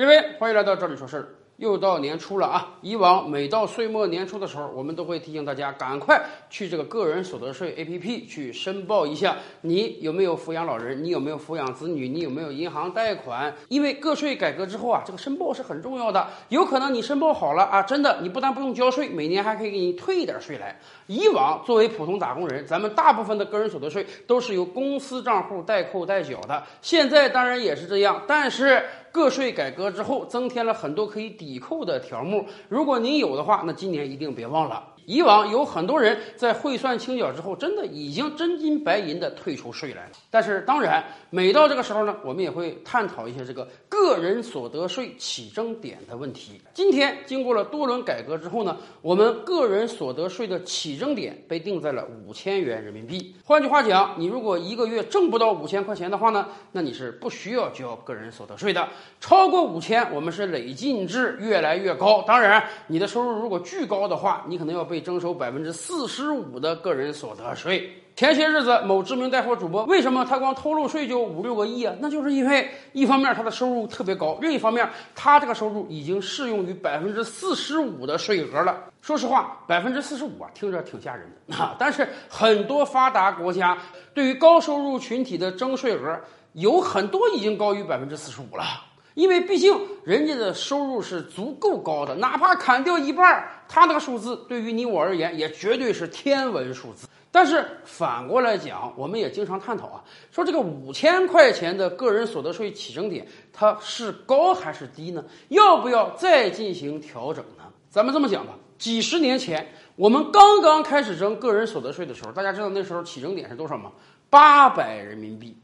[0.00, 1.28] 各位，欢迎来到这里说事儿。
[1.58, 2.78] 又到年初了啊！
[2.80, 13.54] 以往每到岁末年初的时候，我们都会提醒大家赶快去这个个人所得税 APP 去申报一下，你有没有抚养老人，你有没有抚养子女，你有没有银行贷款。
[13.68, 16.26] 因为个税改革之后啊，这个申报是很重要的。
[16.48, 20.80] 有可能你申报好了啊，真的你不但不用交税，每年还可以给你退一点税来。
[21.08, 28.82] 以往作为普通打工人，咱们大部分的个人所得税都是由公司账户代扣代缴的，现在当然也是这样，但是。
[29.12, 32.46] 个税改革之后，增添了很多可以抵扣的条目。
[32.68, 34.94] 如果您有的话，那今年一定别忘了。
[35.10, 40.10] 以往有很多人在汇算清缴之后，真的已经真金白银的退出税来了。
[40.30, 46.62] 但是，当然，每到这个时候呢，我们也会探讨一些这个个人所得税起征点的问题。
[46.72, 53.34] 今天经过了多轮改革之后呢，我们个人所得税的起征点被定在了五千元人民币。
[53.44, 58.88] 换句话讲，你如果一个月挣不到五千块钱的话呢，那你是不需要交个人所得税的。
[59.18, 62.22] 超过五千，我们是累进制越来越高。
[62.22, 67.90] 当然，你的收入如果巨高的话，你可能要被征收百分之四十五的个人所得税。
[68.16, 71.94] 前些日子，某知名带货主播为什么他光偷漏税就五六个亿啊？
[72.00, 78.76] 那就是因为一方面他的收入特别高，另一方面他这个收入已经适用于百分之四十五的税额了。
[79.00, 81.74] 说实话，百分之四十五啊，听着挺吓人的啊。
[81.80, 83.78] 但是很多发达国家
[84.12, 86.20] 对于高收入群体的征税额
[86.52, 88.64] 有很多已经高于百分之四十五了。
[89.14, 97.06] 因为毕竟人家的收入是足够高的，哪怕砍掉一半，他那个数字对于你我而言也绝对是天文数字。
[97.32, 105.24] 但是反过来讲，我们也经常探讨啊，说这个五千块钱的个人所得税起征点，它是高还是低呢？
[105.48, 107.64] 要不要再进行调整呢？
[107.88, 113.92] 咱们这么讲吧，几十年前我们刚刚开始征个人所得税的时候，大家知道那时候起征点是多少吗？
[114.28, 115.56] 八百人民币。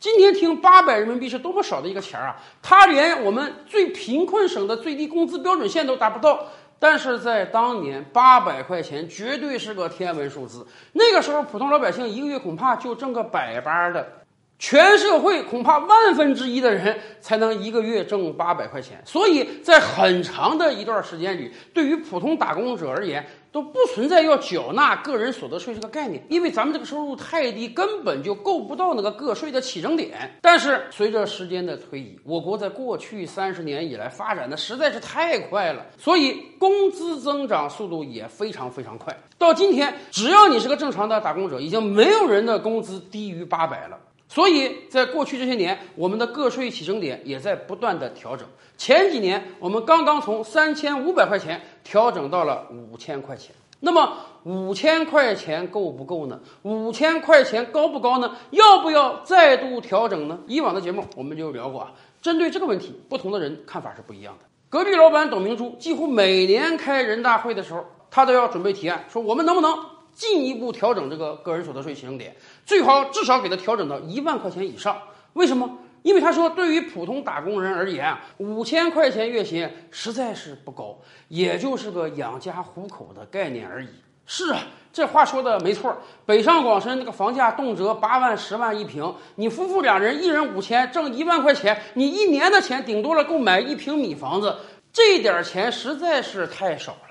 [0.00, 2.36] 今天听八百人民币是多么少的一个钱儿啊！
[2.62, 6.46] 它连我们最贫困省的最低工资标准线都达不到。
[6.78, 10.66] 但是在当年，八百块钱绝对是个天文数字。
[10.94, 14.10] 那个时候，普通老百姓一个月恐怕就挣个百八的，
[14.58, 19.02] 全社会恐怕万分之一的人才能一个月挣八百块钱。
[19.04, 23.22] 所以在很长的一段时间里，对于普通打工者而言，
[23.52, 30.38] 都不存在要缴纳个人所得税这个概念，因为咱们这个收入太低，根本就够不到那个个税的起征点。
[30.40, 39.16] 但是随着时间的推移，我国在过去三十年以来发展的实在是太快了，所以工资增长速度也非常非常快。
[39.36, 43.98] 到今天，只要你是个正常的打工者，已经没有人的工资低于八百了。
[44.30, 48.46] 所以在过去这些年，我们的个税起征点也在不断的调整。
[48.78, 53.52] 前几年，我们刚刚从三千五百块钱调整到了五千块钱。
[53.80, 56.38] 那么五千块钱够不够呢？
[56.62, 58.36] 五千块钱高不高呢？
[58.50, 60.38] 要不要再度调整呢？
[60.46, 61.92] 以往的节目我们就聊过啊，
[62.22, 64.44] 针对这个问题，不同的人看法是不一样的。
[64.68, 69.76] 隔壁老板董明珠几乎每年开人大会的时候，他都要准备提案，说我们能不能
[70.20, 72.36] 进一步调整这个个人所得税起征点。
[72.66, 75.00] 最好至少给他调整到一万块钱以上。
[75.32, 75.78] 为什么？
[76.02, 80.98] 因为他说，对于普通打工人而言啊，五千块钱月薪实在是不高，
[81.28, 83.88] 也就是个养家糊口的概念而已。
[84.26, 84.60] 是啊，
[84.92, 85.96] 这话说的没错。
[86.26, 94.54] 北上广深那个房价动辄八万、十万一平，你夫妇两人一人五千，挣一万块钱，你一年的钱顶多了够买一平米房子，
[94.92, 97.09] 这点钱实在是太少了。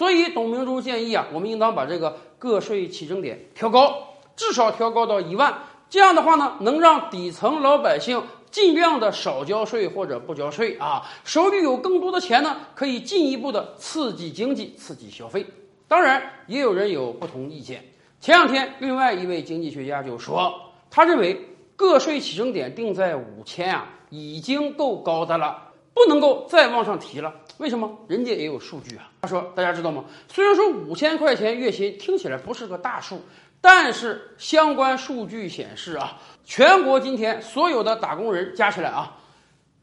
[0.00, 4.16] 所以董明珠建议啊，我们应当把这个个税起征点调高。
[4.34, 15.44] 至少调高到一万，这样的话呢，能让底层老百姓尽量的少交税或者不交税啊，手里有更多的钱呢，可以进一步的刺激经济、刺激消费。
[15.86, 17.84] 当然，也有人有不同意见。
[18.22, 20.50] 前两天，另外一位经济学家就说，
[20.90, 21.38] 他认为
[21.76, 27.34] 个税起征点定在五千啊，已经够高的了，不能够再往上提了。
[27.58, 27.90] 为什么？
[28.08, 29.10] 人家也有数据啊。
[29.22, 30.04] 他说，大家知道吗？
[30.28, 33.20] 虽然说五千块钱月薪听起来不是个大数。
[33.62, 39.18] 但是相关数据显示啊，全国今天所有的打工人加起来啊，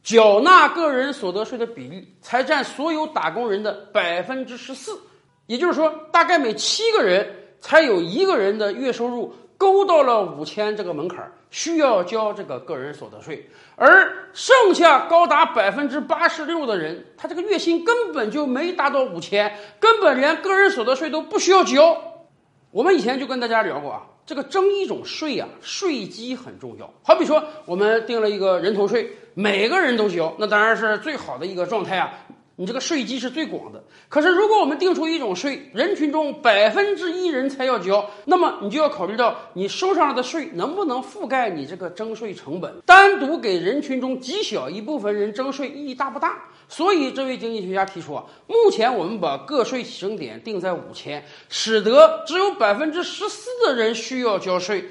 [0.01, 4.99] 缴纳个人所得税的比例才占所有打工人的百分之十四，
[5.45, 22.25] 也就是说，大概每七个人才有一个人的月收入勾到了五千这个门槛儿，需要交这个个人所得税，而剩下高达百分之八十六的人，他这个月薪根本就没达到五千，根本连个人所得税都不需要交。
[22.71, 26.93] 我们以前就跟大家聊过啊，这个征一种税啊，税基很重要。
[27.01, 32.13] 好比说，我们定了一个人头税，每个人都交，那当然是最好的一个状态啊。
[32.59, 33.83] 你这个税基是最广的。
[34.09, 42.81] 可是，如果我们定出一种税，人群中百分之一人才要交，那么你就要考虑到你收上来的税能不能覆盖你这个征税成本。
[42.83, 46.35] 单独给人群中极小一部分人征税意义大不大？
[46.67, 54.83] 所以，这位经济学家提出啊，目前我们把个税起征点定在五千，使得只有百分之十四的人需要交税。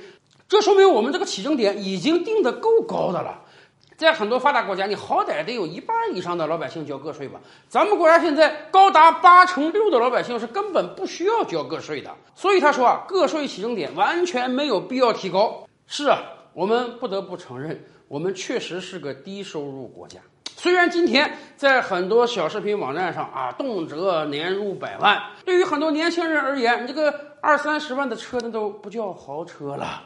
[0.48, 3.42] 这说明我们这个起征点已经定的够高的了。
[3.96, 7.40] 在很多发达国家，你好歹得有一半以上的老百姓交个税吧？
[7.66, 12.14] 咱们国家现在高达八成六的老百姓是根本不需要交个税的。
[12.34, 15.66] 所以他说啊，个税起征点完全没有必要提高。
[15.86, 16.20] 是啊，
[16.52, 20.20] 我们不得不承认，我们确实是个低收入国家。
[20.58, 30.02] 虽然今天在很多小视频网站上啊，动辄年入百万，对于很多年轻人而言，你这个二三十万的车那都不叫豪车了。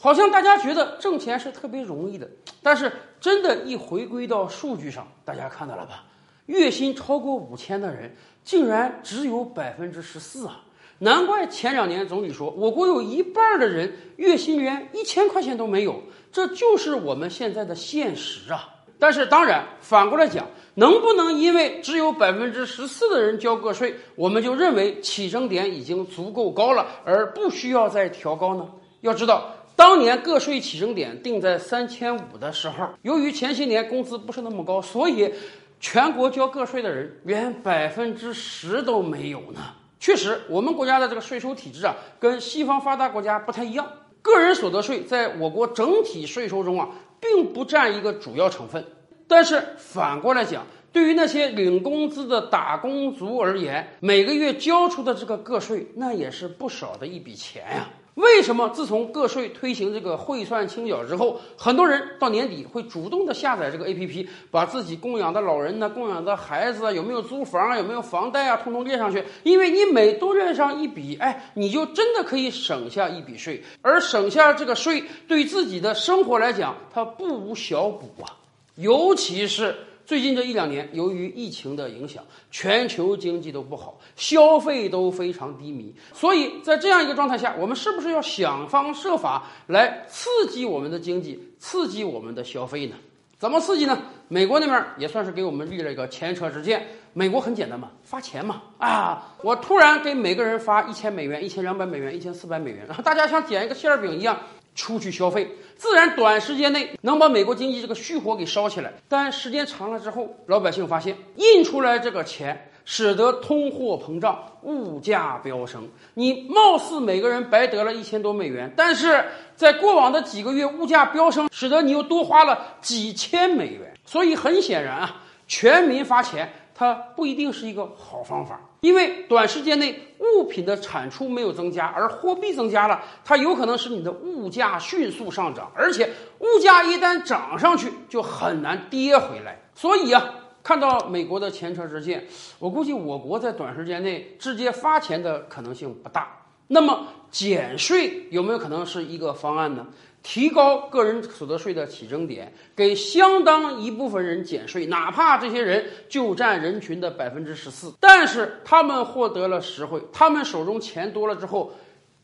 [0.00, 2.28] 好像大家觉得挣钱是特别容易的，
[2.68, 6.04] 但是真的，一回归到数据上，大家看到了吧？
[6.44, 10.60] 月薪超过五千的人竟然只有百分之十四啊！
[10.98, 18.68] 难怪前两年总理说，我国有一半的人月薪连一千块钱都没有，这就是我们现在的现实啊！
[18.98, 28.68] 但是当然，反过来讲，能不能因为只有百分之十四的人交个税，我们就认为起征点已经足够高了，而不需要再调高呢？
[29.00, 29.54] 要知道。
[29.78, 35.32] 当年个税起征点定在三千五的时候，由于前些年工资不是那么高，所以
[35.78, 39.60] 全国交个税的人连百分之十都没有呢。
[40.00, 43.86] 确实，我们国家的这个税收体制啊，跟西方发达国家不太一样。
[44.20, 46.88] 个人所得税在我国整体税收中啊，
[47.20, 48.84] 并不占一个主要成分。
[49.28, 57.88] 但是反过来讲，对于那些领工资的打工族而言，每个月交出的这个个税，那也是不少的一笔钱呀。
[58.18, 69.22] 为什么自从个税推行这个汇算清缴之后，很多人到年底会主动的下载这个 APP，把自己供养的老人呢、供养的孩子啊、有没有租房啊、有没有房贷啊，通通列上去？
[69.44, 78.34] 因为你每多列上一笔，哎，你就真的可以省下一笔税，而省下这个税，对自己的生活来讲，它不无小补啊，
[78.74, 79.74] 尤其是。
[80.08, 85.94] 最近这一两年，由于疫情的影响，全球经济都不好，消费都非常低迷。
[86.14, 92.96] 所以在这样一个状态下，我们是不是要想方设法来刺激我们的经济，刺激我们的消费呢？
[93.36, 94.02] 怎么刺激呢？
[94.28, 96.86] 美国那边也算是给我们立了一个前车之鉴。
[97.12, 98.62] 美国很简单嘛，发钱嘛。
[98.78, 104.38] 啊，我突然给每个人发一千美元、一千两百美元、一千四百美元，然后大家像捡一个馅儿饼一样。
[104.78, 108.92] 出去消费，自然短时间内能把美国经济这个虚火给烧起来。
[109.08, 115.88] 但时间长了之后，老百姓发现印出来这个钱，使得通货膨胀、物价飙升。
[116.14, 119.24] 你貌似每个人白得了一千多美元，但是
[119.56, 123.92] 在过往的几个月，物价飙升，使得你又多花了几千美元。
[124.06, 126.48] 所以很显然啊，全民发钱。
[126.72, 136.08] 它不一定是一个好方法，因为短时间内物品的产出没有增加，而货币增加了，它有可能使你的物价迅速上涨，而且
[136.38, 139.58] 物价一旦涨上去，就很难跌回来。
[139.74, 140.22] 所以啊，
[140.62, 142.26] 看到美国的前车之鉴，
[142.58, 146.28] 我估计我国在短时间内直接发钱的可能性不大。
[146.68, 149.86] 那么减税有没有可能是一个方案呢？
[150.22, 161.72] 提高个人所得税的起征点，给相当一部分人减税，哪怕这些人就占人群的百分之十四，但是他们获得了实惠，他们手中钱多了之后，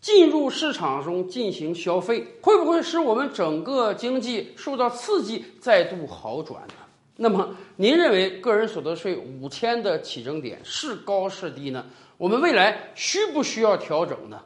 [0.00, 6.74] 进入市场中进行消费，会不会使我们整个经济受到刺激，再度好转呢？
[7.16, 11.84] 那么，您认为个人所得税五千的起征点是高是低呢？
[12.16, 14.40] 我们未来需不需要调整呢？